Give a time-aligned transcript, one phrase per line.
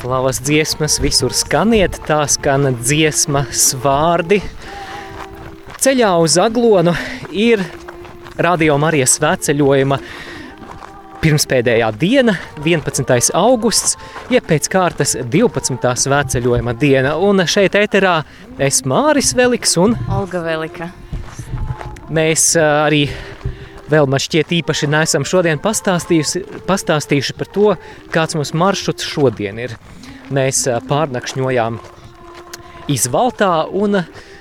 [0.00, 4.38] Slavas dziesmas visur skaniet, tā skan dziesmas vārdi.
[5.76, 6.94] Ceļā uz Aglonu
[7.36, 7.60] ir
[8.40, 9.98] Radio Marijas svētceļojuma
[11.20, 12.32] pirmspēdējā diena,
[12.64, 13.12] 11.
[13.36, 13.98] augusts,
[14.32, 15.92] jeb pēc kārtas 12.
[16.06, 17.18] svētceļojuma diena.
[17.20, 18.22] Un šeit ēterā
[18.56, 20.88] es Māris Veliks un Olga Velika.
[22.08, 23.04] Mēs arī
[23.90, 27.72] vēl man šķiet īpaši neesam šodien pastāstījuši par to,
[28.14, 29.76] kāds mums maršruts šodien ir.
[30.30, 31.78] Mēs pārnakšņojām
[32.90, 34.00] izvaltā un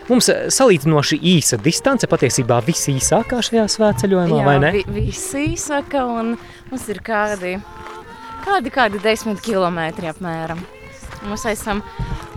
[0.10, 4.72] mums salīdzinoši īsa distance, patiesībā visīsākā šajā svētceļojumā, Jā, vai ne?
[4.78, 6.36] Vi, visīsāka un
[6.70, 7.56] mums ir kādi,
[8.46, 10.62] kādi, kādi desmit kilometri apmēram.
[11.28, 11.82] Mēs esam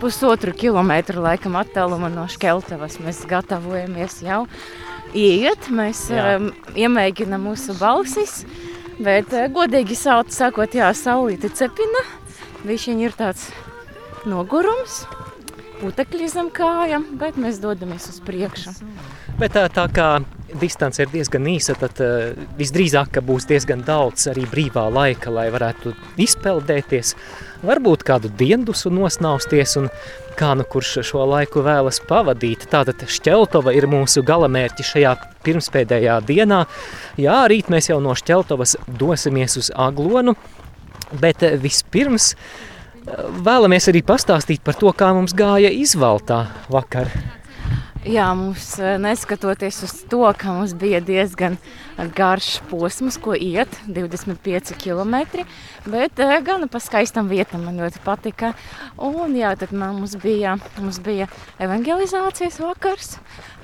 [0.01, 2.97] pusotru kilometru laikam attālumā no Škeltavas.
[3.03, 4.43] Mēs gatavojamies jau
[5.15, 6.35] iet, mēs Jā.
[6.35, 8.41] um, iemēģinām mūsu balsis,
[8.99, 12.03] bet godīgi sākt, sakot, jā, saulīte cepina,
[12.67, 13.49] viņš ir tāds
[14.29, 15.03] nogurums,
[15.81, 18.75] putekļi zem kājām, bet mēs dodamies uz priekšu.
[19.39, 20.07] Bet tā, tā kā
[20.61, 25.95] distance ir diezgan īsa, tad uh, visdrīzāk būs diezgan daudz arī brīvā laika, lai varētu
[26.21, 27.15] izpeldēties,
[27.65, 29.89] varbūt kādu diendusu nosnausties un
[30.37, 32.67] kā nu kurš šo laiku vēlas pavadīt.
[32.71, 35.13] Tātad Šķeltova ir mūsu galamērķi šajā
[35.45, 36.63] pirmspēdējā dienā.
[37.21, 40.37] Jā, rīt mēs jau no Šķeltovas dosimies uz Aglonu,
[41.21, 47.11] bet eh, vispirms eh, vēlamies arī pastāstīt par to, kā mums gāja izvaltā vakar.
[48.03, 51.55] Jā, mums eh, neskatoties uz to, ka mums bija diezgan
[52.17, 55.45] garš posms, ko iet 25 km,
[55.87, 58.51] bet gan pa skaistam vietam man ļoti patika.
[58.97, 61.29] Un jā, tad man- mums bija, mums bija
[61.63, 63.17] evangelizācijas vakars,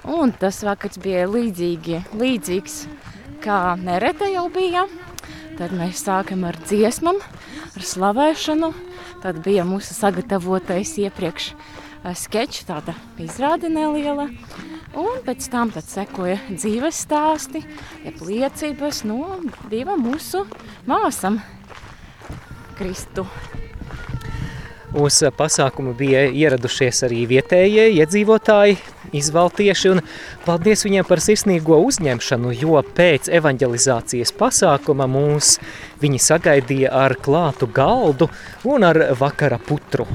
[0.08, 2.80] un tas vakars bija līdzīgi, līdzīgs,
[3.44, 4.88] kā nereta jau bija.
[5.59, 7.17] Tad mēs sākam ar dziesmām,
[7.75, 8.69] ar slavēšanu.
[9.19, 14.29] Tad bija mūsu sagatavotais iepriekš eh, sketčs, tāda izrāde neliela.
[14.95, 17.66] Un pēc tam sekoja dzīves stāsti,
[18.06, 20.45] jeb liecības no divām mūsu
[20.88, 21.41] māsām,
[22.79, 23.28] Kristu.
[24.95, 28.79] Uz pasākumu bija ieradušies arī vietējie iedzīvotāji,
[29.16, 30.02] izvaltieši, un
[30.46, 35.58] paldies viņiem par sirsnīgo uzņemšanu, jo pēc evanģelizācijas pasākuma mūs
[36.02, 38.30] viņi sagaidīja ar klātu galdu
[38.68, 40.08] un ar vakara putru.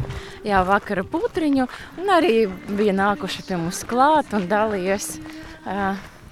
[0.44, 1.69] Jā, vakara putriņu,
[2.03, 5.15] un arī bija nākuši pie mums klāt un dalījies,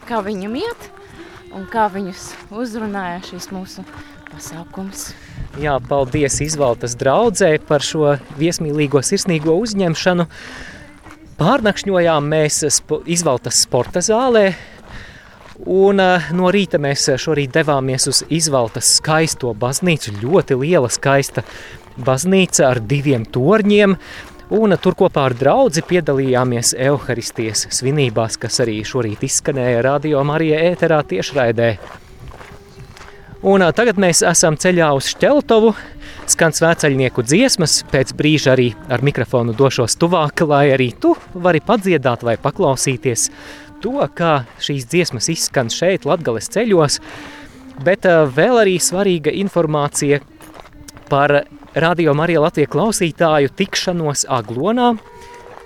[0.08, 0.90] kā viņam iet
[1.56, 3.84] un kā viņus uzrunāja šis mūsu
[4.32, 5.12] pasākums.
[5.60, 10.28] Jā, paldies Izvaltas draudzē par šo viesmīlīgo sirsnīgo uzņemšanu.
[11.42, 14.52] Pārnakšņojām mēs spo, Izvaltas sporta zālē,
[15.66, 21.42] un eh, no rīta mēs šorīt devāmies uz Izvaltas skaisto baznīcu, ļoti liela skaista
[21.98, 23.96] baznīca ar diviem torņiem,
[24.54, 31.02] un tur kopā ar draudzi piedalījāmies Euharistijas svinībās, kas arī šorīt izskanēja Radio Marija ēterā
[31.10, 31.72] tiešraidē.
[33.42, 35.72] Un tagad mēs esam ceļā uz Šķeltovu,
[36.30, 42.22] skan svētceļnieku dziesmas, pēc brīža arī ar mikrofonu došos tuvāk, lai arī tu vari padziedāt
[42.22, 43.24] vai paklausīties
[43.82, 47.00] to, kā šīs dziesmas izskan šeit, Latgales ceļos,
[47.82, 50.22] bet vēl arī svarīga informācija
[51.10, 51.40] par
[51.74, 54.92] Radio Marija Latvija klausītāju tikšanos Aglonā,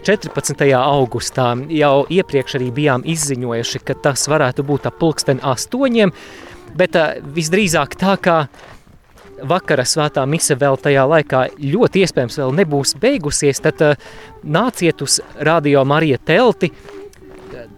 [0.07, 0.65] 14.
[0.81, 6.13] augustā jau iepriekš arī bijām izziņojuši, ka tas varētu būt ap pulksten astoņiem,
[6.75, 8.39] bet uh, visdrīzāk tā kā
[9.47, 13.97] vakara svētā mise vēl tajā laikā ļoti iespējams vēl nebūs beigusies, tad uh,
[14.43, 16.73] nāciet uz Radio Marija telti,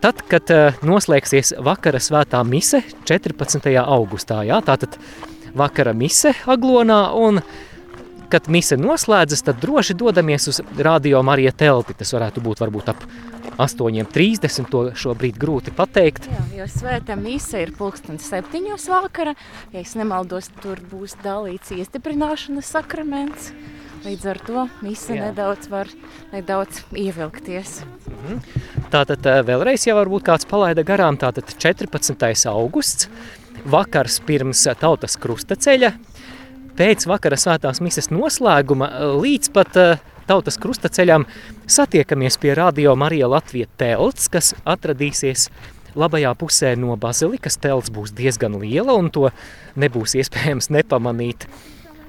[0.03, 3.73] tad, kad uh, noslēgsies vakara svētā mise 14.
[3.85, 5.01] augustā, jā, tātad
[5.59, 7.43] vakara mise Aglonā un
[8.29, 11.97] kad mise noslēdzas, tad droši dodamies uz Radio Marija telti.
[11.97, 13.05] Tas varētu būt varbūt ap
[13.59, 16.29] 8.30, to šobrīd grūti pateikt.
[16.31, 19.35] Jā, jo svētā mise ir pulksten septiņos vakara.
[19.75, 23.51] Ja es nemaldos, tur būs dalīts iestiprināšanas sakraments.
[24.05, 24.65] Līdz ar to
[25.19, 25.29] Jā.
[25.29, 25.89] nedaudz var
[26.31, 27.81] nedaudz ievilkties.
[28.93, 32.15] Tātad eh, vēlreiz jau varbūt kāds palaida garām, tātad 14.
[32.53, 33.09] augusts,
[33.67, 35.91] vakars pirms tautas krustaceļa,
[36.79, 41.25] pēc vakara svētās mises noslēguma eh, līdz pat eh, tautas krustaceļam
[41.67, 45.49] satiekamies pie Radio Marija Latvija telts, kas atradīsies
[45.99, 47.57] labajā pusē no bazilikas.
[47.63, 49.31] Telts būs diezgan liela un to
[49.81, 51.49] nebūs iespējams nepamanīt.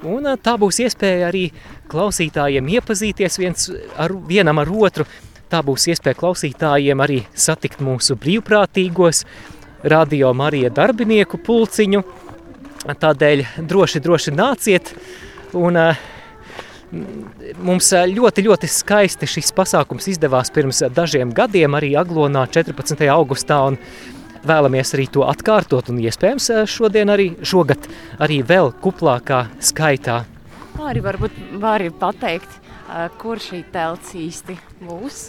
[0.07, 1.50] Un tā būs iespēja arī
[1.92, 5.07] klausītājiem iepazīties viens ar, vienam ar otru.
[5.50, 9.24] Tā būs iespēja klausītājiem arī satikt mūsu brīvprātīgos,
[9.83, 12.04] radio Marija darbinieku pulciņu.
[13.00, 14.94] Tādēļ droši, droši nāciet
[15.57, 16.07] un uh,
[16.90, 23.06] Mums ļoti, ļoti skaisti šis pasākums izdevās pirms dažiem gadiem, arī Aglonā 14.
[23.14, 23.60] augustā.
[24.40, 27.90] Vēlamies arī to atkārtot, un iespējams šodien arī šogad
[28.24, 30.24] arī vēl kuplākā skaitā.
[30.80, 32.56] Arī varbūt vari pateikt,
[33.20, 34.56] kur šī telts īsti
[34.88, 35.20] būs.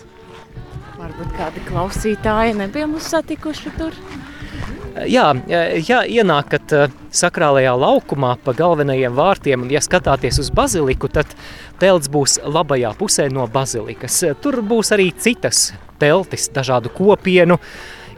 [1.00, 3.96] Varbūt kādi klausītāji nebija mūs satikuši tur.
[4.90, 5.26] Jā,
[5.86, 6.72] ja ienākat
[7.14, 11.30] sakrālajā laukumā pa galvenajiem vārtiem, un ja skatāties uz baziliku, tad
[11.78, 14.18] telts būs labajā pusē no bazilikas.
[14.42, 15.70] Tur būs arī citas
[16.02, 17.60] teltis, dažādu kopienu,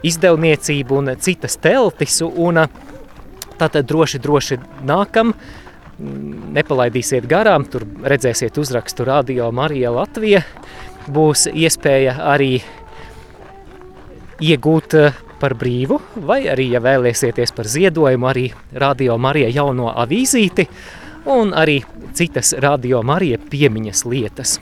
[0.03, 2.63] izdevniecību un citas teltis, un
[3.59, 5.35] tātad droši, droši nākam,
[6.57, 10.41] nepalaidīsiet garām, tur redzēsiet uzrakstu Radio Marija Latvija,
[11.05, 12.55] būs iespēja arī
[14.41, 14.97] iegūt
[15.43, 18.45] par brīvu, vai arī, ja vēlēsieties par ziedojumu, arī
[18.79, 20.67] Radio Marija jauno avīzīti
[21.33, 21.81] un arī
[22.15, 24.59] citas Radio Marija piemiņas lietas.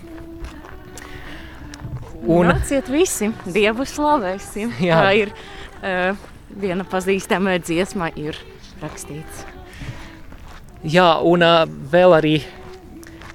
[2.22, 4.74] Un Nāciet visi, Dievu slavēsim.
[4.90, 5.02] Jā.
[5.02, 6.18] Tā ir uh,
[6.62, 8.38] viena pazīstama dziesma ir
[8.82, 9.46] rakstīts.
[10.82, 11.64] Jā, un uh,
[11.94, 12.36] vēl arī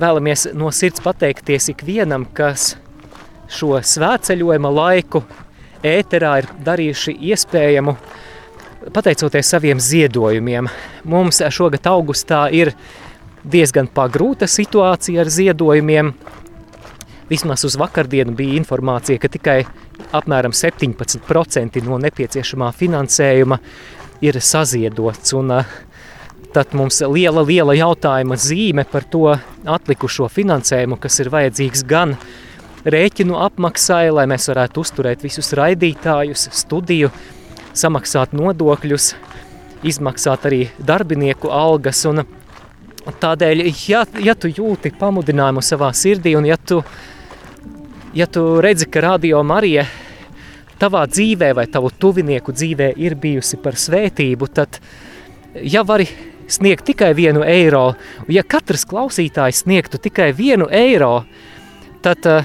[0.00, 2.74] vēlamies no sirds pateikties ikvienam, kas
[3.50, 5.22] šo svētceļojuma laiku
[5.84, 7.96] ēterā ir darījuši iespējamu,
[8.94, 10.68] pateicoties saviem ziedojumiem.
[11.04, 12.72] Mums šogad augustā ir
[13.44, 16.12] diezgan pagrūta situācija ar ziedojumiem.
[17.30, 19.58] Vismaz uz vakardienu bija informācija, ka tikai
[20.14, 23.58] apmēram 17% no nepieciešamā finansējuma
[24.22, 25.34] ir saziedots.
[25.34, 25.52] Un,
[26.54, 29.26] tad mums liela, liela jautājuma zīme par to
[29.66, 32.28] atlikušo finansējumu, kas ir vajadzīgs gan uh,
[32.86, 37.10] rēķinu apmaksai, lai mēs varētu uzturēt visus raidītājus, studiju,
[37.76, 39.10] samaksāt nodokļus,
[39.86, 42.04] izmaksāt arī darbinieku algas.
[42.08, 42.22] Un
[43.06, 46.80] tādēļ, ja, ja tu jūti pamudinājumu savā sirdī un ja tu,
[48.14, 49.86] ja tu redzi, ka Radio Marija
[50.80, 54.80] tavā dzīvē vai tavu tuvinieku dzīvē ir bijusi par svētību, tad
[55.64, 56.08] ja vari
[56.48, 57.94] sniegt tikai vienu eiro,
[58.28, 61.24] ja katrs klausītājs sniegtu tikai vienu eiro,
[62.04, 62.44] tad uh,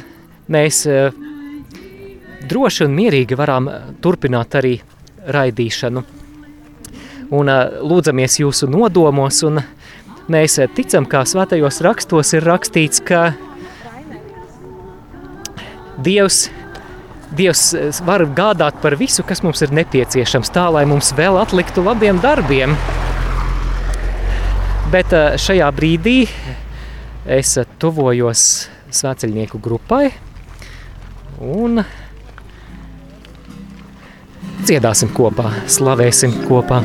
[0.52, 1.12] mēs eh,
[2.50, 3.70] droši un mierīgi varam
[4.04, 4.78] turpināt arī
[5.32, 6.04] raidīšanu.
[7.32, 9.62] Un eh, lūdzamies jūsu nodomos, un
[10.32, 13.32] mēs ticam, kā svētajos rakstos ir rakstīts, ka
[16.02, 16.48] Dievs,
[17.38, 17.76] Dievs
[18.08, 22.74] var gādāt par visu, kas mums ir nepieciešams, tā lai mums vēl atliktu labiem darbiem.
[24.92, 26.18] Bet šajā brīdī
[27.30, 28.48] es tuvojos
[28.92, 30.10] svēceļnieku grupai,
[31.42, 31.82] un
[34.62, 36.82] dziedāsim kopā, slavēsim kopā.